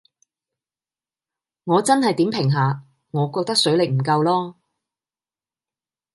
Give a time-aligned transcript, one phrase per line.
[1.65, 4.55] 我真係點評下，我覺得水力唔夠囉